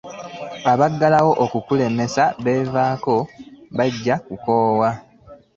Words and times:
Abaagala 0.71 1.17
okukulemesa 1.43 2.23
baveeko 2.43 3.15
bajja 3.77 4.15
kukoowa. 4.27 4.89